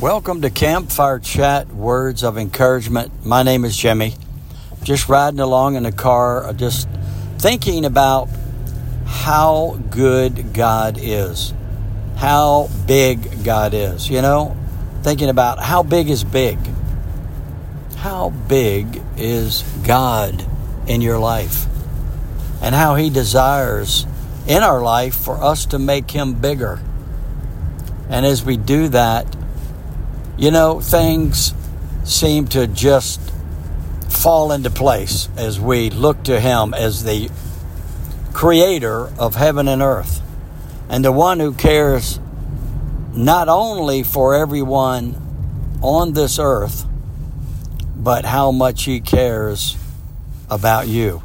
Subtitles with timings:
[0.00, 3.26] Welcome to Campfire Chat Words of Encouragement.
[3.26, 4.14] My name is Jimmy.
[4.82, 6.88] Just riding along in the car, uh, just
[7.36, 8.30] thinking about
[9.04, 11.52] how good God is,
[12.16, 14.08] how big God is.
[14.08, 14.56] You know,
[15.02, 16.56] thinking about how big is big.
[17.96, 20.42] How big is God
[20.86, 21.66] in your life?
[22.62, 24.06] And how He desires
[24.48, 26.80] in our life for us to make Him bigger.
[28.08, 29.36] And as we do that,
[30.36, 31.54] you know, things
[32.04, 33.20] seem to just
[34.08, 37.30] fall into place as we look to Him as the
[38.32, 40.22] creator of heaven and earth
[40.88, 42.18] and the one who cares
[43.14, 45.16] not only for everyone
[45.82, 46.86] on this earth,
[47.96, 49.76] but how much He cares
[50.48, 51.22] about you.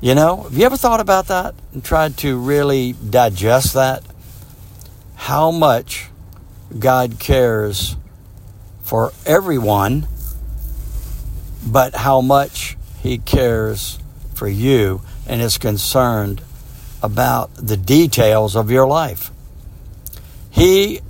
[0.00, 4.02] You know, have you ever thought about that and tried to really digest that?
[5.14, 6.08] How much
[6.78, 7.96] God cares
[8.82, 10.06] for everyone,
[11.66, 13.98] but how much He cares
[14.34, 16.42] for you and is concerned
[17.02, 19.30] about the details of your life.
[20.50, 21.00] He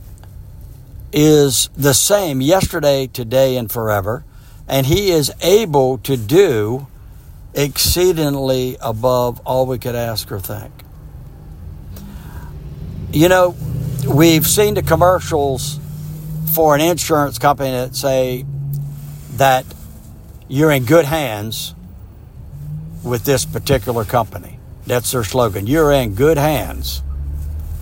[1.13, 4.25] is the same yesterday, today, and forever,
[4.69, 6.87] and He is able to do
[7.55, 10.73] exceedingly above all we could ask or think.
[13.13, 13.55] You know,
[14.07, 15.79] we've seen the commercials
[16.53, 18.45] for an insurance company that say
[19.37, 19.65] that
[20.49, 21.75] you're in good hands
[23.03, 24.59] with this particular company.
[24.87, 25.67] That's their slogan.
[25.67, 27.03] You're in good hands.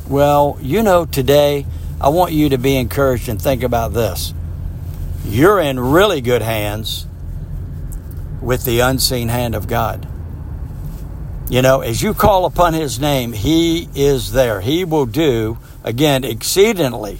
[0.08, 1.66] Well, you know, today
[2.00, 4.34] I want you to be encouraged and think about this.
[5.24, 7.06] You're in really good hands
[8.41, 10.06] with the unseen hand of God.
[11.50, 14.60] You know, as you call upon His name, He is there.
[14.60, 17.18] He will do, again, exceedingly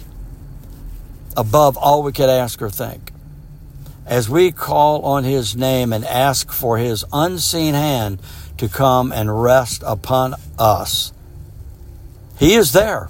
[1.35, 3.11] above all we could ask or think.
[4.05, 8.19] As we call on His name and ask for His unseen hand
[8.57, 11.11] to come and rest upon us,
[12.39, 13.09] He is there.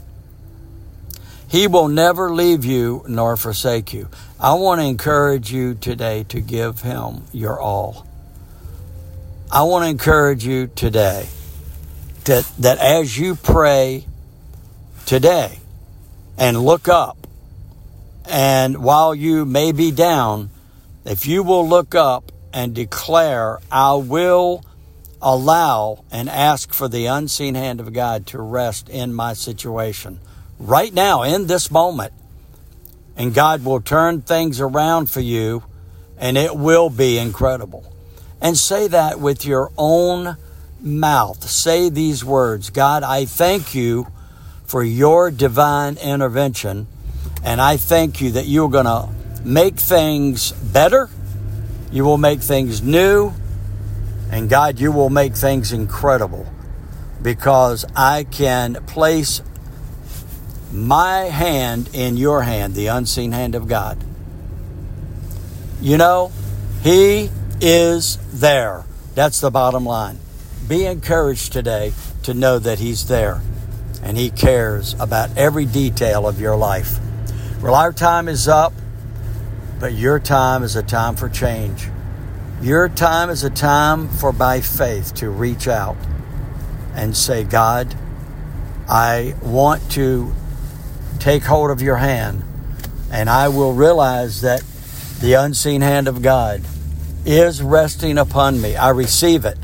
[1.47, 4.07] He will never leave you nor forsake you.
[4.40, 8.07] I want to encourage you today to give Him your all.
[9.53, 11.28] I want to encourage you today
[12.23, 14.06] that, that as you pray
[15.06, 15.59] today
[16.38, 17.28] and look up,
[18.29, 20.51] and while you may be down,
[21.03, 24.63] if you will look up and declare, I will
[25.22, 30.22] allow and ask for the unseen hand of God to rest in my situation
[30.59, 32.13] right now, in this moment,
[33.17, 35.66] and God will turn things around for you,
[36.17, 37.91] and it will be incredible
[38.41, 40.35] and say that with your own
[40.81, 41.47] mouth.
[41.47, 44.07] Say these words God, I thank you
[44.66, 46.88] for your divine intervention,
[47.44, 49.09] and I thank you that you're going to
[49.44, 51.09] make things better,
[51.91, 53.34] you will make things new,
[54.31, 56.47] and God, you will make things incredible
[57.22, 59.41] because I can place
[60.72, 64.02] my hand in your hand, the unseen hand of God.
[65.81, 66.31] You know,
[66.81, 67.29] He
[67.61, 68.83] is there.
[69.13, 70.19] That's the bottom line.
[70.67, 73.41] Be encouraged today to know that He's there
[74.03, 76.99] and He cares about every detail of your life.
[77.61, 78.73] Well, our time is up,
[79.79, 81.88] but your time is a time for change.
[82.61, 85.97] Your time is a time for, by faith, to reach out
[86.95, 87.95] and say, God,
[88.88, 90.33] I want to
[91.19, 92.43] take hold of your hand,
[93.11, 94.63] and I will realize that
[95.19, 96.63] the unseen hand of God
[97.26, 98.76] is resting upon me.
[98.76, 99.58] I receive it.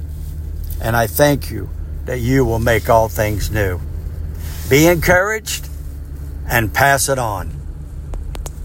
[0.81, 1.69] And I thank you
[2.05, 3.79] that you will make all things new.
[4.69, 5.67] Be encouraged
[6.47, 7.56] and pass it on.